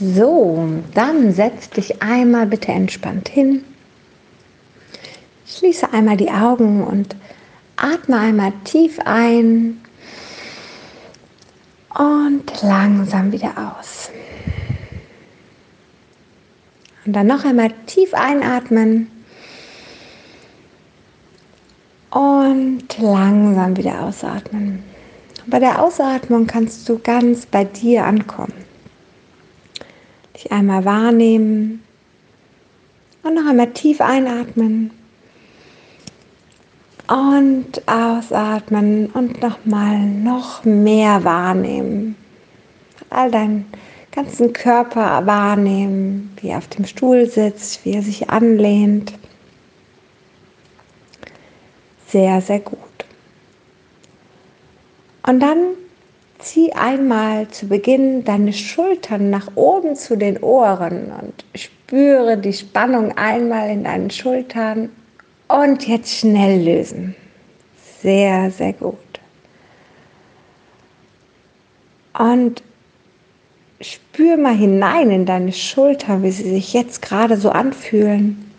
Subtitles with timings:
[0.00, 3.64] So, dann setz dich einmal bitte entspannt hin.
[5.46, 7.14] Schließe einmal die Augen und
[7.76, 9.80] atme einmal tief ein
[11.96, 14.10] und langsam wieder aus.
[17.04, 19.10] Und dann noch einmal tief einatmen
[22.10, 24.82] und langsam wieder ausatmen.
[25.46, 28.61] Bei der Ausatmung kannst du ganz bei dir ankommen.
[30.42, 31.82] Dich einmal wahrnehmen
[33.22, 34.90] und noch einmal tief einatmen
[37.06, 42.16] und ausatmen und nochmal noch mehr wahrnehmen.
[43.10, 43.66] All deinen
[44.10, 49.12] ganzen Körper wahrnehmen, wie er auf dem Stuhl sitzt, wie er sich anlehnt.
[52.08, 52.78] Sehr, sehr gut.
[55.24, 55.58] Und dann
[56.42, 63.16] zieh einmal zu Beginn deine Schultern nach oben zu den Ohren und spüre die Spannung
[63.16, 64.90] einmal in deinen Schultern
[65.48, 67.14] und jetzt schnell lösen.
[68.02, 68.96] Sehr, sehr gut.
[72.18, 72.62] Und
[73.80, 78.50] spür mal hinein in deine Schultern, wie sie sich jetzt gerade so anfühlen.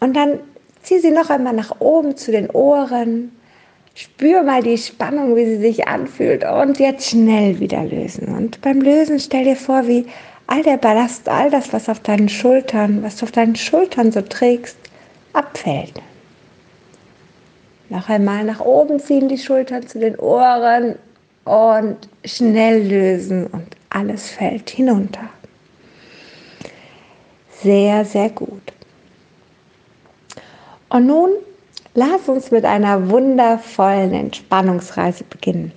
[0.00, 0.40] Und dann
[0.82, 3.32] zieh sie noch einmal nach oben zu den Ohren.
[3.98, 6.44] Spür mal die Spannung, wie sie sich anfühlt.
[6.44, 8.28] Und jetzt schnell wieder lösen.
[8.28, 10.06] Und beim Lösen stell dir vor, wie
[10.46, 14.20] all der Ballast, all das, was auf deinen Schultern, was du auf deinen Schultern so
[14.20, 14.76] trägst,
[15.32, 16.00] abfällt.
[17.88, 20.94] Noch einmal nach oben ziehen die Schultern zu den Ohren
[21.44, 25.28] und schnell lösen und alles fällt hinunter.
[27.64, 28.62] Sehr, sehr gut.
[30.88, 31.30] Und nun
[31.94, 35.72] lass uns mit einer wundervollen Entspannungsreise beginnen.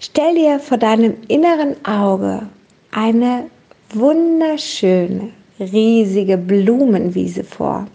[0.00, 2.42] Stell dir vor deinem inneren Auge
[2.90, 3.46] eine
[3.90, 7.86] wunderschöne, riesige Blumenwiese vor.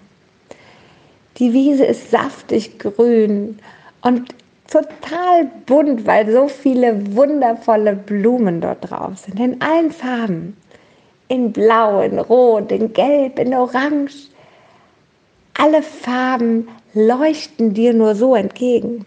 [1.37, 3.59] Die Wiese ist saftig grün
[4.01, 4.33] und
[4.71, 9.39] total bunt, weil so viele wundervolle Blumen dort drauf sind.
[9.39, 10.57] In allen Farben.
[11.29, 14.29] In Blau, in Rot, in Gelb, in Orange.
[15.57, 19.05] Alle Farben leuchten dir nur so entgegen.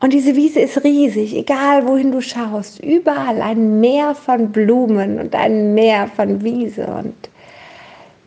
[0.00, 2.82] Und diese Wiese ist riesig, egal wohin du schaust.
[2.82, 6.86] Überall ein Meer von Blumen und ein Meer von Wiese.
[6.86, 7.14] Und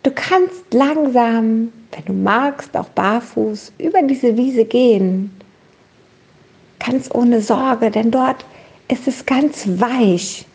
[0.04, 5.32] du kannst langsam, wenn du magst, auch barfuß über diese Wiese gehen.
[6.80, 8.46] Ganz ohne Sorge, denn dort
[8.88, 10.46] ist es ganz weich.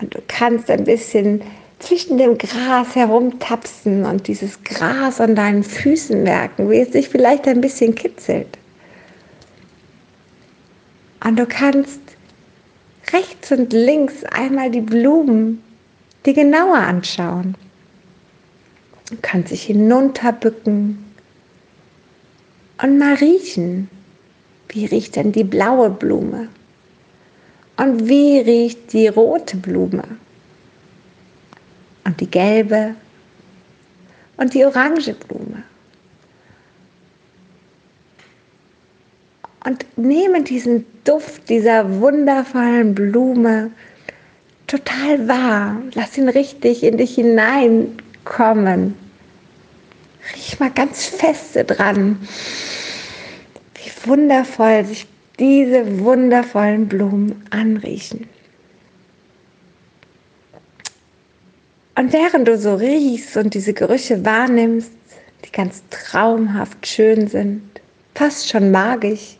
[0.00, 1.42] Und du kannst ein bisschen
[1.84, 7.46] zwischen dem Gras herumtapsen und dieses Gras an deinen Füßen merken, wie es sich vielleicht
[7.46, 8.58] ein bisschen kitzelt.
[11.24, 12.00] Und du kannst
[13.12, 15.62] rechts und links einmal die Blumen
[16.24, 17.54] dir genauer anschauen.
[19.10, 21.04] Du kannst dich hinunterbücken
[22.82, 23.90] und mal riechen.
[24.68, 26.48] Wie riecht denn die blaue Blume?
[27.76, 30.04] Und wie riecht die rote Blume?
[32.04, 32.94] Und die gelbe?
[34.36, 35.64] Und die orange Blume?
[39.64, 43.70] und nehme diesen Duft dieser wundervollen Blume
[44.66, 45.82] total wahr.
[45.94, 48.94] Lass ihn richtig in dich hineinkommen.
[50.34, 52.18] Riech mal ganz feste dran,
[53.74, 55.06] wie wundervoll sich
[55.38, 58.28] diese wundervollen Blumen anriechen.
[61.96, 64.90] Und während du so riechst und diese Gerüche wahrnimmst,
[65.44, 67.62] die ganz traumhaft schön sind,
[68.14, 69.36] fast schon magisch,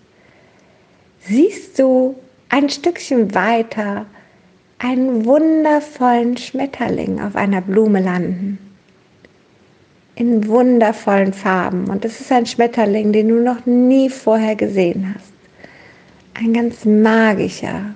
[1.26, 2.14] siehst du
[2.48, 4.06] ein Stückchen weiter
[4.78, 8.59] einen wundervollen Schmetterling auf einer Blume landen.
[10.14, 11.88] In wundervollen Farben.
[11.88, 15.32] Und es ist ein Schmetterling, den du noch nie vorher gesehen hast.
[16.34, 17.94] Ein ganz magischer,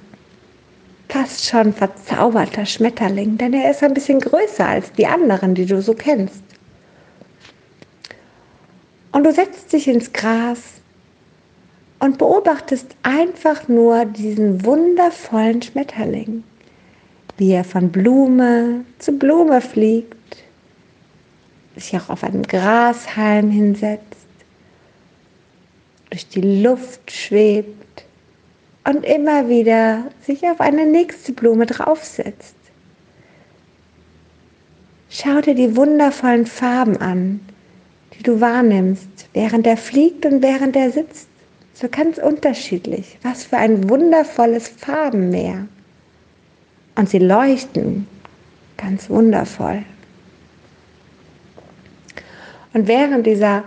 [1.08, 5.80] fast schon verzauberter Schmetterling, denn er ist ein bisschen größer als die anderen, die du
[5.80, 6.42] so kennst.
[9.12, 10.60] Und du setzt dich ins Gras
[11.98, 16.44] und beobachtest einfach nur diesen wundervollen Schmetterling,
[17.38, 20.14] wie er von Blume zu Blume fliegt,
[21.74, 24.04] sich auch auf einem Grashalm hinsetzt,
[26.10, 27.87] durch die Luft schwebt
[28.88, 32.54] und immer wieder sich auf eine nächste Blume draufsetzt.
[35.10, 37.40] Schau dir die wundervollen Farben an,
[38.14, 41.28] die du wahrnimmst, während er fliegt und während er sitzt
[41.74, 43.18] so ganz unterschiedlich.
[43.22, 45.66] Was für ein wundervolles Farbenmeer.
[46.96, 48.06] Und sie leuchten
[48.78, 49.82] ganz wundervoll.
[52.72, 53.64] Und während dieser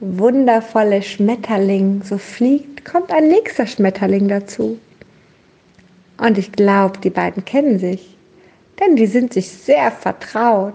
[0.00, 4.78] wundervolle Schmetterling so fliegt, kommt ein nächster Schmetterling dazu.
[6.18, 8.16] Und ich glaube, die beiden kennen sich,
[8.78, 10.74] denn die sind sich sehr vertraut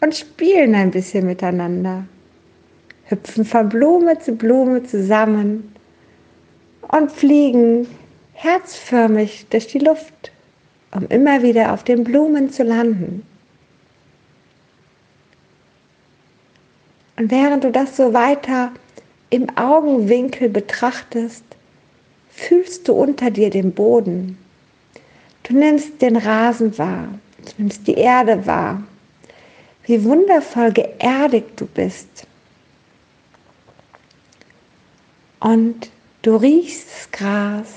[0.00, 2.04] und spielen ein bisschen miteinander,
[3.04, 5.72] hüpfen von Blume zu Blume zusammen
[6.88, 7.86] und fliegen
[8.32, 10.32] herzförmig durch die Luft,
[10.92, 13.24] um immer wieder auf den Blumen zu landen.
[17.16, 18.72] Und während du das so weiter
[19.30, 21.44] im Augenwinkel betrachtest,
[22.30, 24.38] fühlst du unter dir den Boden.
[25.42, 27.08] Du nimmst den Rasen wahr,
[27.44, 28.82] du nimmst die Erde wahr,
[29.84, 32.26] wie wundervoll geerdigt du bist.
[35.40, 35.90] Und
[36.22, 37.68] du riechst das Gras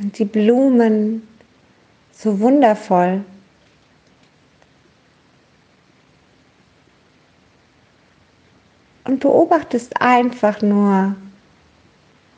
[0.00, 1.26] und die Blumen
[2.12, 3.24] so wundervoll.
[9.04, 11.16] Und beobachtest einfach nur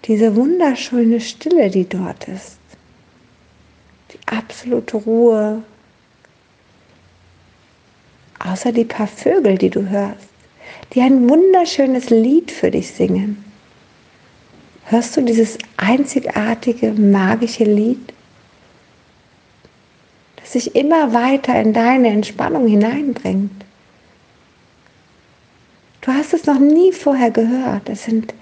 [0.04, 2.58] diese wunderschöne Stille, die dort ist.
[4.12, 5.62] Die absolute Ruhe.
[8.38, 10.28] Außer die paar Vögel, die du hörst,
[10.92, 13.42] die ein wunderschönes Lied für dich singen.
[14.86, 18.12] Hörst du dieses einzigartige, magische Lied,
[20.36, 23.63] das sich immer weiter in deine Entspannung hineinbringt?
[26.04, 27.88] Du hast es noch nie vorher gehört.
[27.88, 28.34] Es sind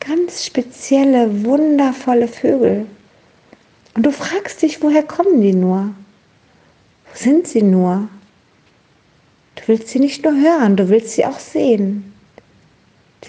[0.00, 2.86] ganz spezielle, wundervolle Vögel.
[3.94, 5.90] Und du fragst dich, woher kommen die nur?
[7.04, 8.08] Wo sind sie nur?
[9.56, 12.14] Du willst sie nicht nur hören, du willst sie auch sehen.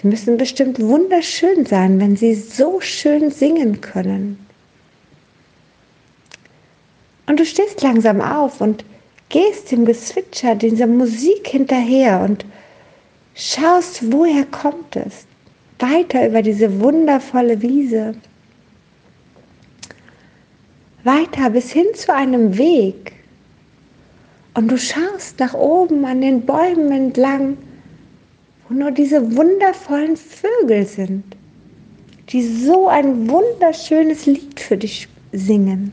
[0.00, 4.38] Sie müssen bestimmt wunderschön sein, wenn sie so schön singen können.
[7.26, 8.82] Und du stehst langsam auf und
[9.28, 12.46] gehst dem Gezwitscher, dieser Musik hinterher und
[13.34, 15.26] schaust, woher kommt es
[15.78, 18.14] weiter über diese wundervolle Wiese,
[21.02, 23.12] weiter bis hin zu einem Weg.
[24.54, 27.58] Und du schaust nach oben an den Bäumen entlang,
[28.68, 31.24] wo nur diese wundervollen Vögel sind,
[32.28, 35.92] die so ein wunderschönes Lied für dich singen.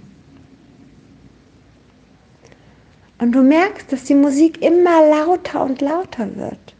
[3.18, 6.76] Und du merkst, dass die Musik immer lauter und lauter wird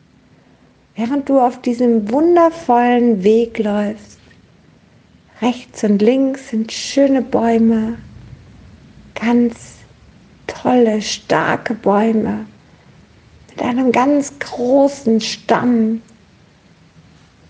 [0.96, 4.20] während du auf diesem wundervollen Weg läufst.
[5.42, 7.98] Rechts und links sind schöne Bäume,
[9.16, 9.56] ganz
[10.48, 12.46] tolle, starke Bäume
[13.50, 16.02] mit einem ganz großen Stamm,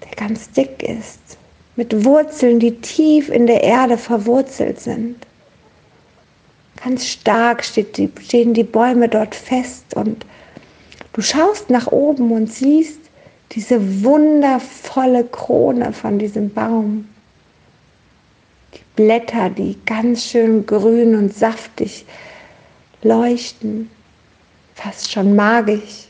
[0.03, 1.19] der ganz dick ist,
[1.75, 5.15] mit Wurzeln, die tief in der Erde verwurzelt sind.
[6.83, 10.25] Ganz stark stehen die Bäume dort fest und
[11.13, 13.00] du schaust nach oben und siehst,
[13.51, 17.07] diese wundervolle Krone von diesem Baum.
[18.73, 22.05] Die Blätter, die ganz schön grün und saftig
[23.01, 23.89] leuchten,
[24.75, 26.07] fast schon magisch.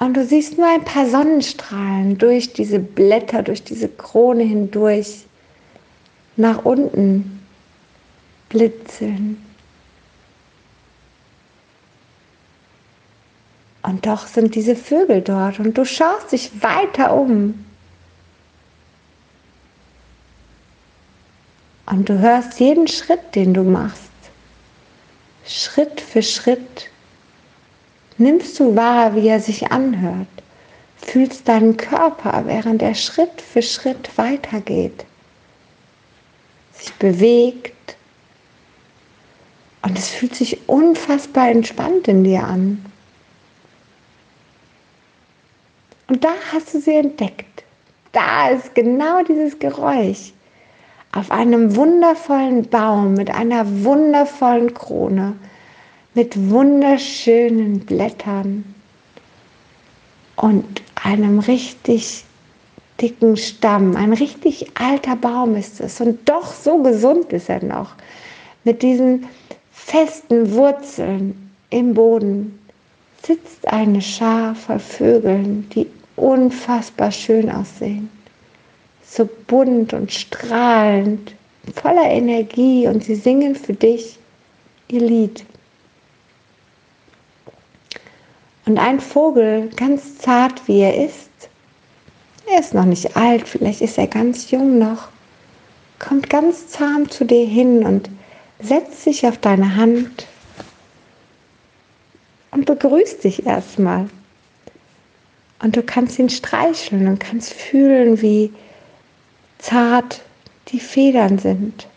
[0.00, 5.26] Und du siehst nur ein paar Sonnenstrahlen durch diese Blätter, durch diese Krone hindurch
[6.36, 7.40] nach unten
[8.48, 9.51] blitzeln.
[13.92, 17.62] Und doch sind diese Vögel dort und du schaust dich weiter um.
[21.84, 24.00] Und du hörst jeden Schritt, den du machst.
[25.46, 26.88] Schritt für Schritt
[28.16, 30.26] nimmst du wahr, wie er sich anhört.
[30.96, 35.04] Fühlst deinen Körper, während er Schritt für Schritt weitergeht.
[36.72, 37.96] Sich bewegt.
[39.82, 42.82] Und es fühlt sich unfassbar entspannt in dir an.
[46.08, 47.64] Und da hast du sie entdeckt.
[48.12, 50.32] Da ist genau dieses Geräusch.
[51.12, 55.34] Auf einem wundervollen Baum mit einer wundervollen Krone,
[56.14, 58.64] mit wunderschönen Blättern
[60.36, 62.24] und einem richtig
[63.00, 63.96] dicken Stamm.
[63.96, 67.94] Ein richtig alter Baum ist es und doch so gesund ist er noch.
[68.64, 69.26] Mit diesen
[69.70, 72.58] festen Wurzeln im Boden
[73.24, 75.86] sitzt eine Schar von Vögeln, die
[76.16, 78.10] unfassbar schön aussehen.
[79.04, 81.34] So bunt und strahlend,
[81.74, 84.18] voller Energie und sie singen für dich
[84.88, 85.44] ihr Lied.
[88.66, 91.32] Und ein Vogel, ganz zart wie er ist,
[92.46, 95.08] Er ist noch nicht alt, vielleicht ist er ganz jung noch.
[95.98, 98.10] Kommt ganz zahm zu dir hin und
[98.60, 100.26] setzt sich auf deine Hand
[102.52, 104.08] und begrüßt dich erstmal.
[105.60, 108.52] Und du kannst ihn streicheln und kannst fühlen, wie
[109.58, 110.22] zart
[110.68, 111.88] die Federn sind.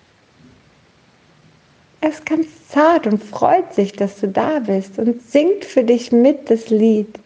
[2.01, 6.11] Er ist ganz zart und freut sich, dass du da bist und singt für dich
[6.11, 7.19] mit das Lied.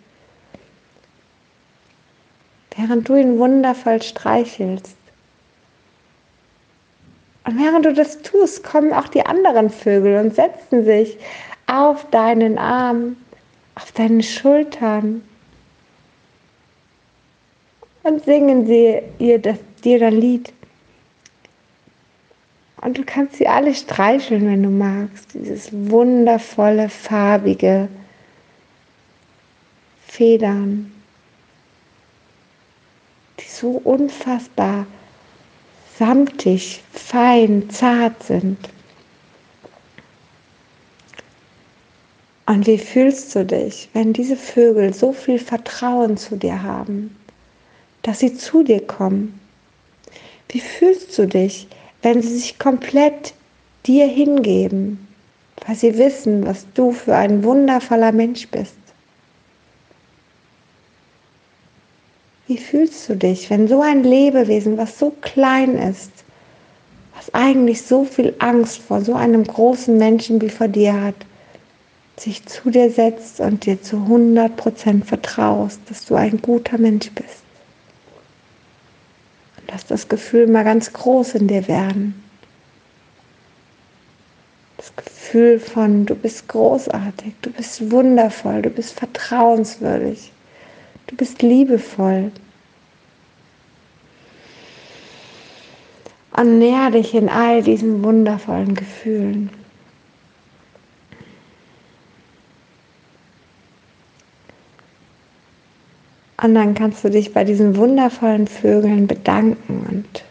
[2.75, 4.95] Während du ihn wundervoll streichelst.
[7.43, 11.17] Und während du das tust, kommen auch die anderen Vögel und setzen sich
[11.69, 13.15] auf deinen Arm,
[13.75, 15.21] auf deine Schultern
[18.03, 20.51] und singen sie ihr das, dir das Lied.
[22.81, 25.33] Und du kannst sie alle streicheln, wenn du magst.
[25.33, 27.89] Dieses wundervolle, farbige
[30.07, 30.91] Federn,
[33.39, 34.87] die so unfassbar
[35.97, 38.57] samtig, fein, zart sind.
[42.49, 47.15] Und wie fühlst du dich, wenn diese Vögel so viel Vertrauen zu dir haben,
[48.01, 49.39] dass sie zu dir kommen?
[50.47, 51.67] Wie fühlst du dich,
[52.01, 53.35] wenn sie sich komplett
[53.85, 55.07] dir hingeben,
[55.67, 58.73] weil sie wissen, was du für ein wundervoller Mensch bist.
[62.47, 66.11] Wie fühlst du dich, wenn so ein Lebewesen, was so klein ist,
[67.15, 71.28] was eigentlich so viel Angst vor so einem großen Menschen wie vor dir hat,
[72.19, 77.43] sich zu dir setzt und dir zu 100% vertraust, dass du ein guter Mensch bist?
[79.67, 82.23] Lass das Gefühl mal ganz groß in dir werden.
[84.77, 90.31] Das Gefühl von, du bist großartig, du bist wundervoll, du bist vertrauenswürdig,
[91.07, 92.31] du bist liebevoll.
[96.31, 99.49] Und näher dich in all diesen wundervollen Gefühlen.
[106.41, 110.23] Und dann kannst du dich bei diesen wundervollen Vögeln bedanken und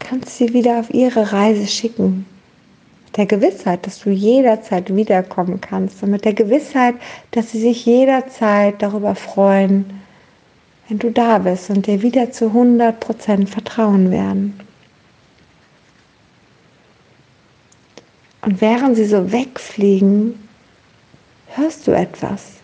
[0.00, 2.26] kannst sie wieder auf ihre Reise schicken.
[3.06, 6.96] Mit der Gewissheit, dass du jederzeit wiederkommen kannst und mit der Gewissheit,
[7.30, 9.84] dass sie sich jederzeit darüber freuen,
[10.88, 14.58] wenn du da bist und dir wieder zu 100% vertrauen werden.
[18.42, 20.48] Und während sie so wegfliegen,
[21.54, 22.57] hörst du etwas.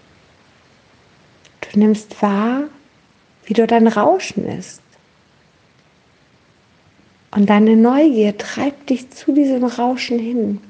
[1.74, 2.68] Du nimmst wahr,
[3.46, 4.80] wie dort ein Rauschen ist.
[7.32, 10.60] Und deine Neugier treibt dich zu diesem Rauschen hin.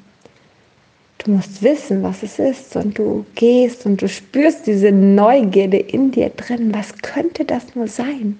[1.18, 6.10] Du musst wissen, was es ist und du gehst und du spürst diese Neugierde in
[6.10, 6.72] dir drin.
[6.72, 8.38] Was könnte das nur sein?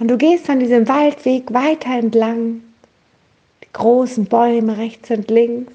[0.00, 2.62] Und du gehst an diesem Waldweg weiter entlang,
[3.62, 5.72] die großen Bäume rechts und links.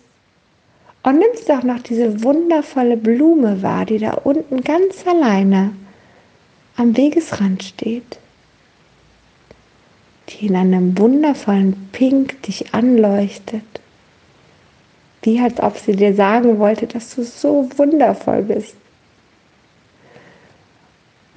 [1.03, 5.73] Und nimmst auch noch diese wundervolle Blume wahr, die da unten ganz alleine
[6.75, 8.19] am Wegesrand steht,
[10.29, 13.63] die in einem wundervollen Pink dich anleuchtet,
[15.23, 18.75] wie als ob sie dir sagen wollte, dass du so wundervoll bist.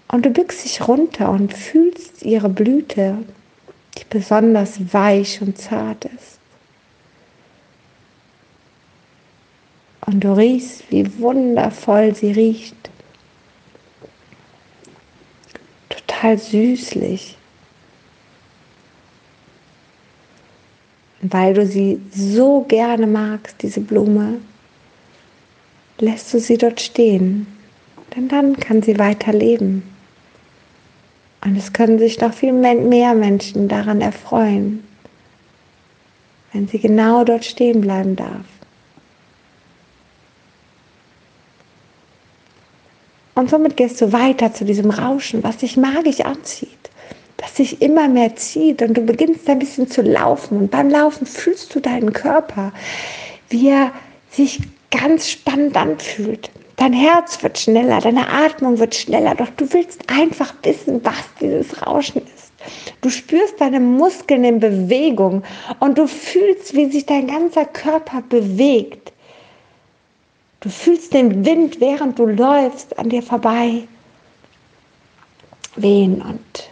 [0.09, 3.19] Und du bückst dich runter und fühlst ihre Blüte,
[3.97, 6.32] die besonders weich und zart ist.
[10.13, 12.77] Und du riechst, wie wundervoll sie riecht.
[15.89, 17.39] Total süßlich.
[21.23, 24.39] Weil du sie so gerne magst, diese Blume,
[25.99, 27.47] lässt du sie dort stehen.
[28.15, 29.83] Denn dann kann sie weiter leben.
[31.43, 34.85] Und es können sich noch viel mehr Menschen daran erfreuen,
[36.53, 38.45] wenn sie genau dort stehen bleiben darf.
[43.35, 46.91] Und somit gehst du weiter zu diesem Rauschen, was dich magisch anzieht,
[47.39, 51.27] das dich immer mehr zieht und du beginnst ein bisschen zu laufen und beim Laufen
[51.27, 52.73] fühlst du deinen Körper,
[53.49, 53.93] wie er
[54.31, 54.61] sich
[54.91, 56.51] ganz spannend anfühlt.
[56.77, 61.87] Dein Herz wird schneller, deine Atmung wird schneller, doch du willst einfach wissen, was dieses
[61.87, 62.53] Rauschen ist.
[63.01, 65.43] Du spürst deine Muskeln in Bewegung
[65.81, 69.13] und du fühlst, wie sich dein ganzer Körper bewegt.
[70.63, 73.83] Du fühlst den Wind, während du läufst, an dir vorbei
[75.75, 76.71] wehen und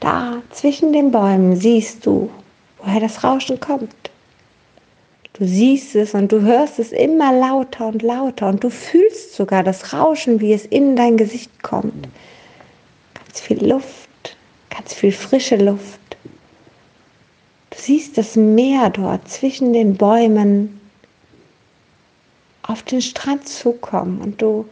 [0.00, 2.30] da zwischen den Bäumen siehst du,
[2.78, 3.94] woher das Rauschen kommt.
[5.34, 9.62] Du siehst es und du hörst es immer lauter und lauter und du fühlst sogar
[9.62, 12.08] das Rauschen, wie es in dein Gesicht kommt.
[13.14, 14.36] Ganz viel Luft,
[14.68, 16.00] ganz viel frische Luft.
[17.70, 20.77] Du siehst das Meer dort zwischen den Bäumen
[22.68, 24.66] auf den Strand zukommen und du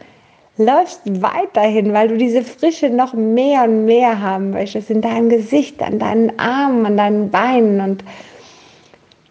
[0.57, 5.81] läufst weiterhin, weil du diese Frische noch mehr und mehr haben möchtest in deinem Gesicht,
[5.81, 8.03] an deinen Armen, an deinen Beinen und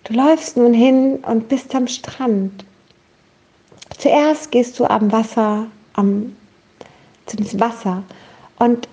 [0.04, 2.64] du läufst nun hin und bist am Strand.
[3.98, 6.36] Zuerst gehst du am Wasser, am,
[7.38, 8.02] ins Wasser
[8.58, 8.88] und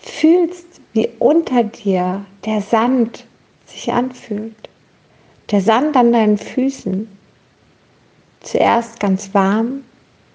[0.00, 3.26] fühlst, wie unter dir der Sand
[3.66, 4.54] sich anfühlt.
[5.50, 7.08] Der Sand an deinen Füßen.
[8.44, 9.82] Zuerst ganz warm,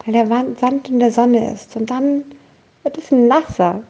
[0.03, 1.75] weil der Sand in der Sonne ist.
[1.75, 2.23] Und dann
[2.83, 3.83] wird es nasser.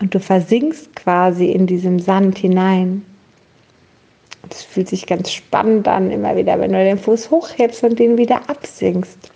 [0.00, 3.04] Und du versinkst quasi in diesem Sand hinein.
[4.50, 8.16] Es fühlt sich ganz spannend an, immer wieder, wenn du den Fuß hochhebst und den
[8.16, 9.30] wieder absinkst.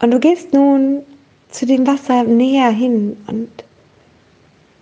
[0.00, 1.02] Und du gehst nun
[1.50, 3.48] zu dem Wasser näher hin und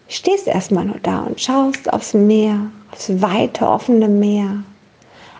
[0.08, 4.62] stehst erstmal nur da und schaust aufs Meer, aufs weite, offene Meer.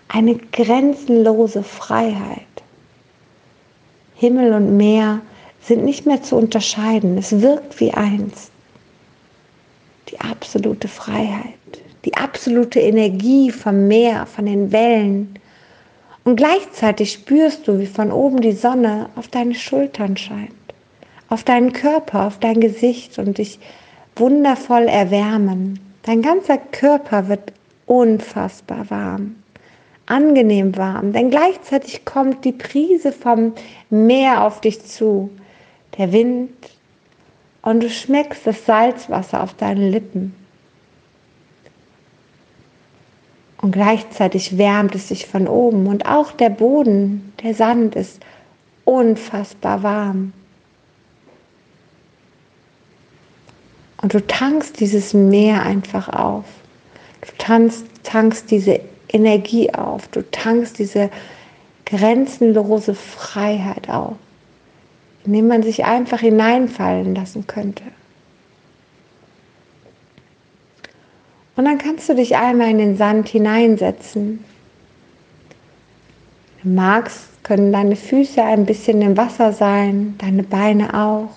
[0.09, 2.41] Eine grenzenlose Freiheit.
[4.15, 5.21] Himmel und Meer
[5.61, 7.17] sind nicht mehr zu unterscheiden.
[7.17, 8.51] Es wirkt wie eins.
[10.09, 11.53] Die absolute Freiheit,
[12.03, 15.39] die absolute Energie vom Meer, von den Wellen.
[16.25, 20.51] Und gleichzeitig spürst du, wie von oben die Sonne auf deine Schultern scheint,
[21.29, 23.59] auf deinen Körper, auf dein Gesicht und dich
[24.15, 25.84] wundervoll erwärmen.
[26.05, 27.51] Dein ganzer Körper wird
[27.87, 29.37] unfassbar warm,
[30.05, 33.53] angenehm warm, denn gleichzeitig kommt die Prise vom
[33.89, 35.31] Meer auf dich zu,
[35.97, 36.51] der Wind
[37.63, 40.35] und du schmeckst das Salzwasser auf deinen Lippen.
[43.59, 48.21] Und gleichzeitig wärmt es sich von oben und auch der Boden, der Sand ist
[48.83, 50.33] unfassbar warm.
[54.05, 56.45] Und du tankst dieses Meer einfach auf.
[57.21, 58.79] Du tankst, tankst diese
[59.11, 60.07] Energie auf.
[60.09, 61.09] Du tankst diese
[61.87, 64.13] grenzenlose Freiheit auf,
[65.25, 67.81] in die man sich einfach hineinfallen lassen könnte.
[71.55, 74.45] Und dann kannst du dich einmal in den Sand hineinsetzen.
[76.61, 81.29] Du magst, können deine Füße ein bisschen im Wasser sein, deine Beine auch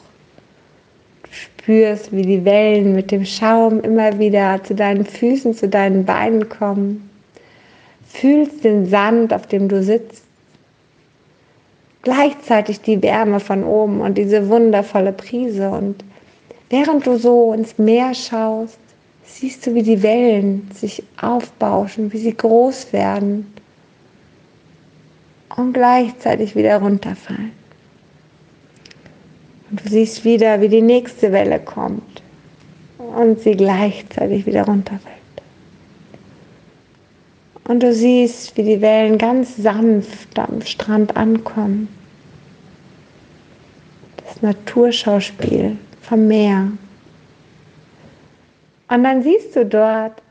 [1.38, 6.48] spürst, wie die Wellen mit dem Schaum immer wieder zu deinen Füßen, zu deinen Beinen
[6.48, 7.08] kommen.
[8.06, 10.24] Fühlst den Sand, auf dem du sitzt.
[12.02, 15.68] Gleichzeitig die Wärme von oben und diese wundervolle Prise.
[15.68, 16.04] Und
[16.70, 18.78] während du so ins Meer schaust,
[19.24, 23.52] siehst du, wie die Wellen sich aufbauschen, wie sie groß werden
[25.56, 27.57] und gleichzeitig wieder runterfallen.
[29.82, 32.22] Du siehst wieder, wie die nächste Welle kommt
[32.98, 35.14] und sie gleichzeitig wieder runterfällt.
[37.64, 41.88] Und du siehst, wie die Wellen ganz sanft am Strand ankommen.
[44.24, 46.72] Das Naturschauspiel vom Meer.
[48.88, 50.22] Und dann siehst du dort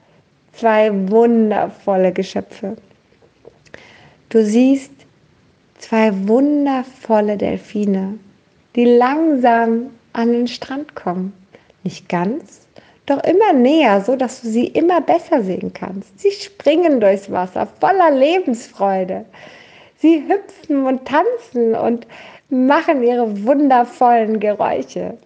[0.53, 2.75] zwei wundervolle Geschöpfe.
[4.29, 4.91] Du siehst
[5.77, 8.17] zwei wundervolle Delfine
[8.77, 11.33] die langsam an den Strand kommen.
[11.83, 12.67] Nicht ganz,
[13.07, 16.19] doch immer näher, so dass du sie immer besser sehen kannst.
[16.19, 19.25] Sie springen durchs Wasser voller Lebensfreude.
[19.97, 22.05] Sie hüpfen und tanzen und
[22.49, 25.17] machen ihre wundervollen Geräusche.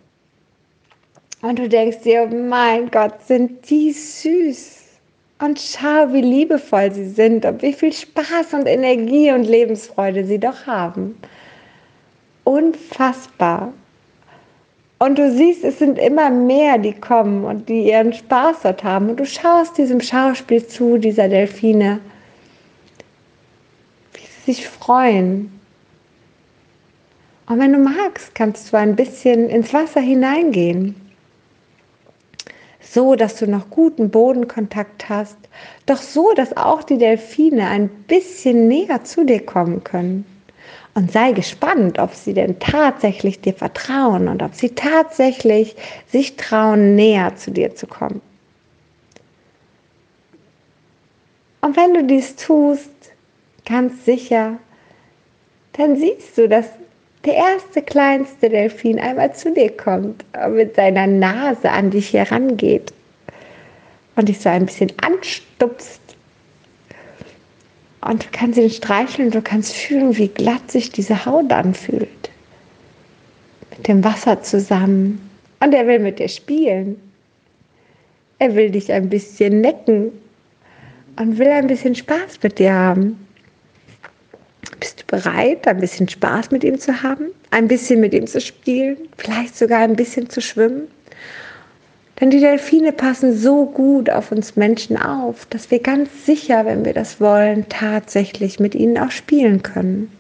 [1.41, 4.77] Und du denkst dir, oh mein Gott, sind die süß.
[5.39, 10.39] Und schau, wie liebevoll sie sind und wie viel Spaß und Energie und Lebensfreude sie
[10.39, 11.15] doch haben
[12.43, 13.73] unfassbar.
[14.99, 19.09] Und du siehst, es sind immer mehr, die kommen und die ihren Spaß dort haben.
[19.09, 21.99] Und du schaust diesem Schauspiel zu, dieser Delfine,
[24.13, 25.59] wie sie sich freuen.
[27.47, 30.95] Und wenn du magst, kannst du ein bisschen ins Wasser hineingehen.
[32.79, 35.37] So, dass du noch guten Bodenkontakt hast,
[35.87, 40.30] doch so, dass auch die Delfine ein bisschen näher zu dir kommen können
[40.93, 45.75] und sei gespannt, ob sie denn tatsächlich dir vertrauen und ob sie tatsächlich
[46.11, 48.21] sich trauen, näher zu dir zu kommen.
[51.61, 52.89] Und wenn du dies tust,
[53.65, 54.57] ganz sicher,
[55.73, 56.65] dann siehst du, dass
[57.23, 62.91] der erste kleinste Delfin einmal zu dir kommt und mit seiner Nase an dich herangeht
[64.15, 66.00] und dich so ein bisschen anstupst
[68.01, 72.29] und du kannst ihn streicheln, du kannst fühlen, wie glatt sich diese Haut anfühlt.
[73.77, 76.99] mit dem Wasser zusammen und er will mit dir spielen.
[78.39, 80.11] Er will dich ein bisschen necken
[81.17, 83.27] und will ein bisschen Spaß mit dir haben.
[84.79, 87.27] Bist du bereit, ein bisschen Spaß mit ihm zu haben?
[87.51, 88.97] Ein bisschen mit ihm zu spielen?
[89.17, 90.87] Vielleicht sogar ein bisschen zu schwimmen?
[92.21, 96.85] Denn die Delfine passen so gut auf uns Menschen auf, dass wir ganz sicher, wenn
[96.85, 100.11] wir das wollen, tatsächlich mit ihnen auch spielen können.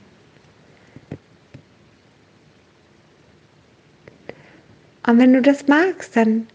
[5.07, 6.47] Und wenn du das magst, dann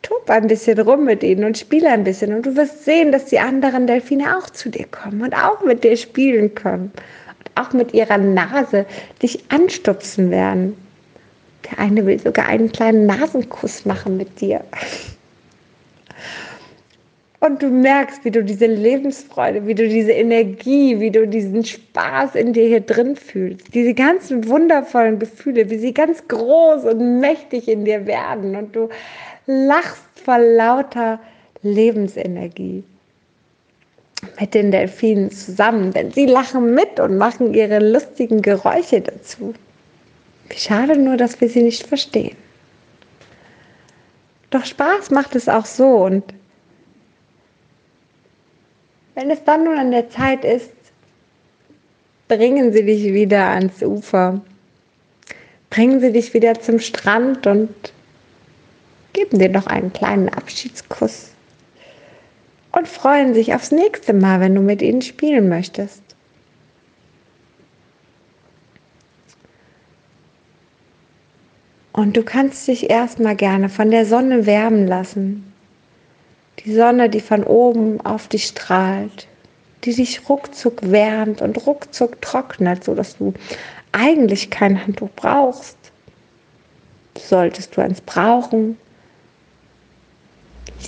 [0.00, 2.32] tob ein bisschen rum mit ihnen und spiele ein bisschen.
[2.32, 5.84] Und du wirst sehen, dass die anderen Delfine auch zu dir kommen und auch mit
[5.84, 6.92] dir spielen können.
[7.38, 8.86] Und auch mit ihrer Nase
[9.22, 10.81] dich anstupsen werden.
[11.64, 14.62] Der eine will sogar einen kleinen Nasenkuss machen mit dir.
[17.40, 22.36] Und du merkst, wie du diese Lebensfreude, wie du diese Energie, wie du diesen Spaß
[22.36, 23.74] in dir hier drin fühlst.
[23.74, 28.54] Diese ganzen wundervollen Gefühle, wie sie ganz groß und mächtig in dir werden.
[28.54, 28.88] Und du
[29.46, 31.18] lachst vor lauter
[31.62, 32.84] Lebensenergie
[34.38, 39.52] mit den Delfinen zusammen, denn sie lachen mit und machen ihre lustigen Geräusche dazu.
[40.54, 42.36] Schade nur, dass wir sie nicht verstehen.
[44.50, 46.24] Doch Spaß macht es auch so und
[49.14, 50.70] wenn es dann nun an der Zeit ist,
[52.28, 54.40] bringen sie dich wieder ans Ufer.
[55.70, 57.74] Bringen sie dich wieder zum Strand und
[59.12, 61.30] geben dir noch einen kleinen Abschiedskuss.
[62.72, 66.02] Und freuen sich aufs nächste Mal, wenn du mit ihnen spielen möchtest.
[72.02, 75.52] Und du kannst dich erstmal gerne von der Sonne wärmen lassen.
[76.58, 79.28] Die Sonne, die von oben auf dich strahlt,
[79.84, 83.34] die dich ruckzuck wärmt und ruckzuck trocknet, sodass du
[83.92, 85.76] eigentlich kein Handtuch brauchst.
[87.16, 88.76] Solltest du eins brauchen,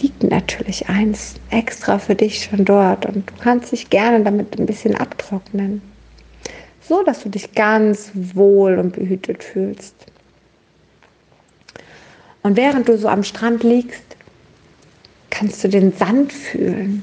[0.03, 4.67] liegt natürlich eins extra für dich schon dort und du kannst dich gerne damit ein
[4.67, 5.81] bisschen abtrocknen,
[6.81, 9.95] so dass du dich ganz wohl und behütet fühlst.
[12.45, 14.05] Und während du so am Strand liegst,
[15.31, 17.03] kannst du den Sand fühlen.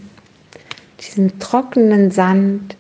[1.02, 2.78] Diesen trockenen Sand,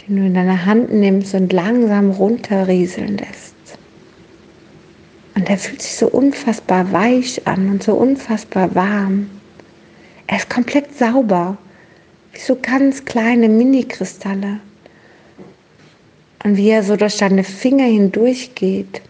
[0.00, 3.54] den du in deine Hand nimmst und langsam runterrieseln lässt.
[5.34, 9.30] Und er fühlt sich so unfassbar weich an und so unfassbar warm.
[10.26, 11.56] Er ist komplett sauber,
[12.34, 14.60] wie so ganz kleine Mini-Kristalle.
[16.44, 19.00] Und wie er so durch deine Finger hindurch geht,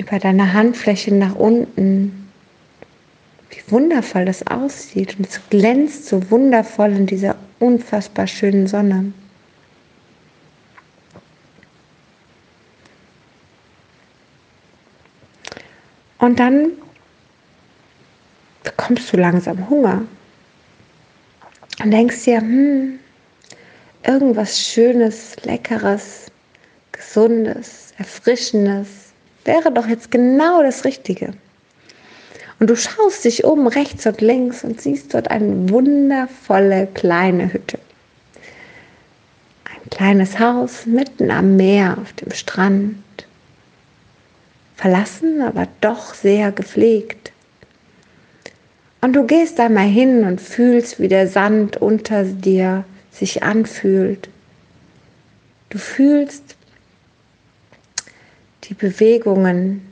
[0.00, 2.32] über deine Handfläche nach unten,
[3.50, 5.18] wie wundervoll das aussieht.
[5.18, 9.12] Und es glänzt so wundervoll in dieser unfassbar schönen Sonne.
[16.18, 16.72] Und dann
[18.62, 20.02] bekommst du langsam Hunger
[21.82, 22.98] und denkst dir, hm,
[24.06, 26.26] irgendwas Schönes, Leckeres,
[26.92, 28.99] Gesundes, Erfrischendes
[29.50, 31.34] wäre doch jetzt genau das Richtige.
[32.60, 37.78] Und du schaust dich um rechts und links und siehst dort eine wundervolle kleine Hütte.
[39.64, 43.02] Ein kleines Haus mitten am Meer auf dem Strand.
[44.76, 47.32] Verlassen, aber doch sehr gepflegt.
[49.00, 54.28] Und du gehst einmal hin und fühlst, wie der Sand unter dir sich anfühlt.
[55.70, 56.56] Du fühlst
[58.70, 59.82] die Bewegungen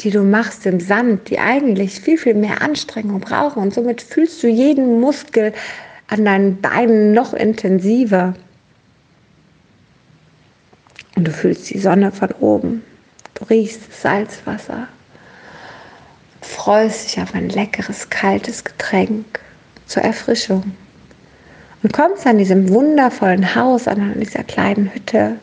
[0.00, 3.62] die du machst im Sand, die eigentlich viel, viel mehr Anstrengung brauchen.
[3.62, 5.52] Und somit fühlst du jeden Muskel
[6.08, 8.34] an deinen Beinen noch intensiver.
[11.16, 12.82] Und du fühlst die Sonne von oben.
[13.34, 14.88] Du riechst Salzwasser.
[16.42, 19.40] Freust dich auf ein leckeres, kaltes Getränk
[19.86, 20.72] zur Erfrischung.
[21.82, 25.36] Und kommst an diesem wundervollen Haus, an dieser kleinen Hütte,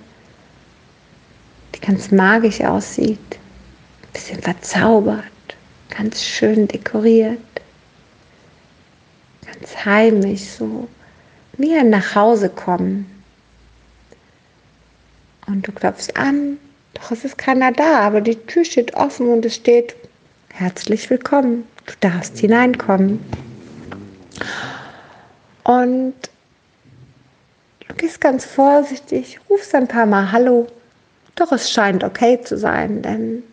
[1.76, 3.40] die ganz magisch aussieht
[4.14, 5.24] bisschen verzaubert,
[5.90, 7.40] ganz schön dekoriert,
[9.46, 10.88] ganz heimisch, so
[11.58, 13.06] wie ein Nachhausekommen.
[15.48, 16.58] Und du klopfst an,
[16.94, 19.96] doch es ist keiner da, aber die Tür steht offen und es steht
[20.54, 21.66] herzlich willkommen.
[21.86, 23.20] Du darfst hineinkommen.
[25.64, 26.14] Und
[27.88, 30.68] du gehst ganz vorsichtig, rufst ein paar Mal Hallo.
[31.36, 33.44] Doch es scheint okay zu sein, denn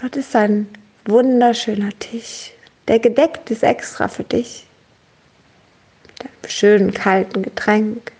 [0.00, 0.66] Dort ist ein
[1.04, 2.52] wunderschöner Tisch,
[2.88, 4.66] der gedeckt ist extra für dich.
[6.06, 8.10] Mit einem schönen kalten Getränk.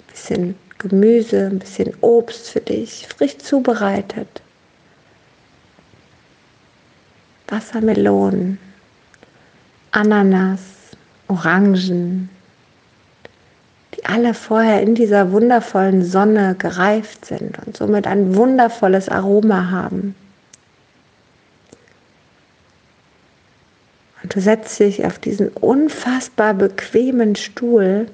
[0.00, 4.42] Ein bisschen Gemüse, ein bisschen Obst für dich, frisch zubereitet.
[7.46, 8.58] Wassermelonen,
[9.92, 10.60] Ananas,
[11.28, 12.30] Orangen,
[14.10, 20.14] alle vorher in dieser wundervollen Sonne gereift sind und somit ein wundervolles Aroma haben.
[24.22, 28.06] Und du setzt dich auf diesen unfassbar bequemen Stuhl,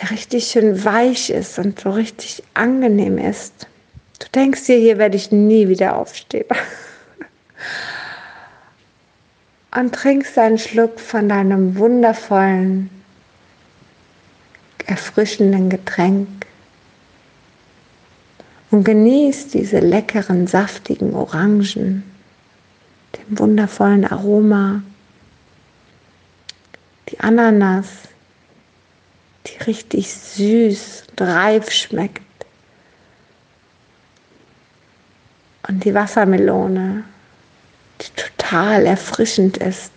[0.00, 3.66] der richtig schön weich ist und so richtig angenehm ist.
[4.18, 6.46] Du denkst dir, hier werde ich nie wieder aufstehen.
[9.74, 12.90] Und trinkst einen Schluck von deinem wundervollen,
[14.92, 16.28] erfrischenden Getränk.
[18.70, 22.04] Und genießt diese leckeren, saftigen Orangen
[23.16, 24.82] dem wundervollen Aroma,
[27.08, 27.86] die Ananas,
[29.46, 32.22] die richtig süß und reif schmeckt.
[35.68, 37.04] Und die Wassermelone,
[38.00, 39.92] die total erfrischend ist.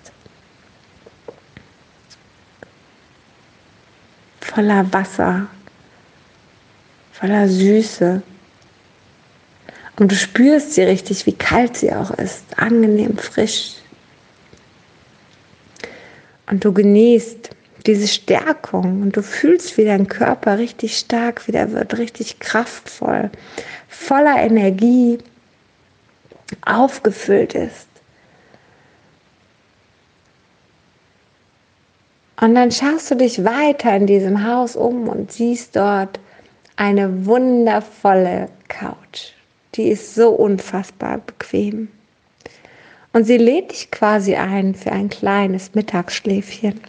[4.56, 5.48] Voller Wasser,
[7.12, 8.22] voller Süße.
[9.98, 13.74] Und du spürst sie richtig, wie kalt sie auch ist, angenehm frisch.
[16.50, 17.50] Und du genießt
[17.86, 23.32] diese Stärkung und du fühlst, wie dein Körper richtig stark wieder wird, richtig kraftvoll,
[23.89, 25.18] voller Energie,
[26.65, 27.85] aufgefüllt ist.
[32.41, 36.19] Und dann schaust du dich weiter in diesem Haus um und siehst dort
[36.76, 39.32] eine wundervolle Couch.
[39.76, 41.89] Die ist so unfassbar bequem.
[43.13, 46.82] Und sie lädt dich quasi ein für ein kleines Mittagsschläfchen.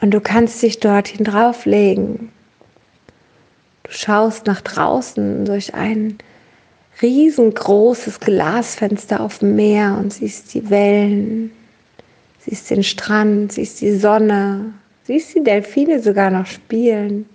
[0.00, 2.32] Und du kannst dich dorthin drauflegen.
[3.84, 6.18] Du schaust nach draußen durch ein
[7.00, 11.52] riesengroßes Glasfenster auf dem Meer und siehst die Wellen,
[12.44, 17.26] siehst den Strand, siehst die Sonne, siehst die Delfine sogar noch spielen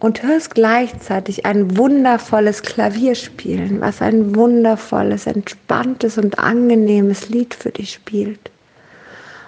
[0.00, 7.70] und hörst gleichzeitig ein wundervolles Klavier spielen, was ein wundervolles, entspanntes und angenehmes Lied für
[7.70, 8.50] dich spielt.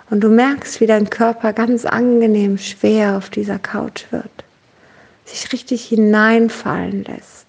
[0.09, 4.45] Und du merkst, wie dein Körper ganz angenehm schwer auf dieser Couch wird,
[5.25, 7.47] sich richtig hineinfallen lässt.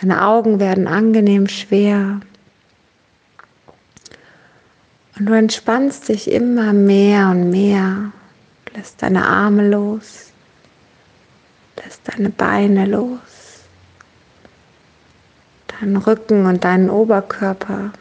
[0.00, 2.20] Deine Augen werden angenehm schwer.
[5.18, 8.12] Und du entspannst dich immer mehr und mehr,
[8.74, 10.28] lässt deine Arme los
[11.84, 13.18] Lässt deine Beine los,
[15.68, 17.92] deinen Rücken und deinen Oberkörper.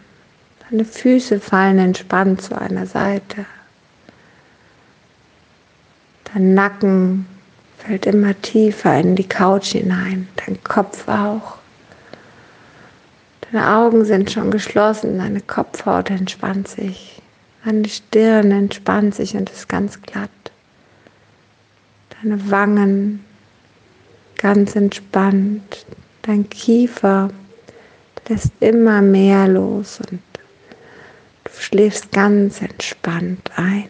[0.69, 3.45] Deine Füße fallen entspannt zu einer Seite.
[6.34, 7.27] Dein Nacken
[7.77, 11.58] fällt immer tiefer in die Couch hinein, dein Kopf auch.
[13.51, 17.21] Deine Augen sind schon geschlossen, deine Kopfhaut entspannt sich,
[17.63, 20.29] deine Stirn entspannt sich und ist ganz glatt.
[22.21, 23.23] Deine Wangen
[24.38, 25.86] ganz entspannt.
[26.23, 27.29] Dein Kiefer
[28.27, 30.21] lässt immer mehr los und
[31.43, 33.88] du schläfst ganz entspannt ein.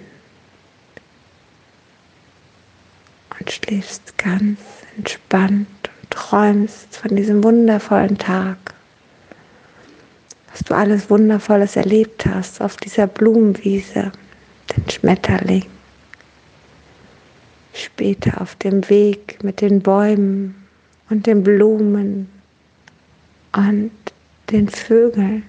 [3.39, 4.59] Und schläfst ganz
[4.97, 5.67] entspannt
[6.01, 8.57] und träumst von diesem wundervollen Tag,
[10.57, 14.11] was du alles Wundervolles erlebt hast auf dieser Blumenwiese,
[14.75, 15.65] den Schmetterling
[17.73, 20.55] später auf dem Weg mit den Bäumen
[21.11, 22.27] und den Blumen
[23.55, 23.91] und
[24.49, 25.43] den Vögeln,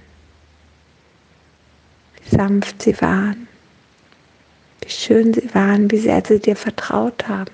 [2.22, 3.48] wie sanft sie waren,
[4.82, 7.50] wie schön sie waren, wie sehr sie dir vertraut haben,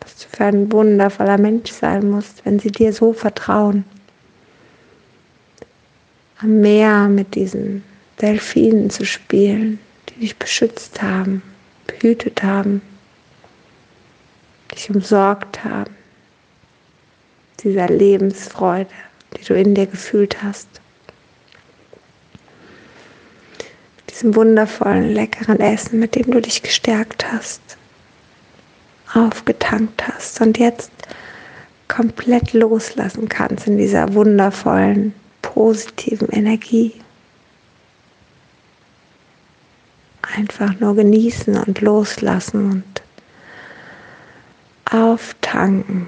[0.00, 3.84] was du für ein wundervoller Mensch sein musst, wenn sie dir so vertrauen.
[6.40, 7.82] Am Meer mit diesen
[8.20, 11.42] Delfinen zu spielen, die dich beschützt haben,
[11.86, 12.80] behütet haben
[14.78, 15.94] dich umsorgt haben,
[17.60, 18.90] dieser Lebensfreude,
[19.36, 20.68] die du in dir gefühlt hast.
[24.10, 27.60] Diesem wundervollen, leckeren Essen, mit dem du dich gestärkt hast,
[29.12, 30.90] aufgetankt hast und jetzt
[31.88, 35.14] komplett loslassen kannst in dieser wundervollen,
[35.54, 36.92] positiven Energie.
[40.36, 43.02] Einfach nur genießen und loslassen und
[44.90, 46.06] auftanken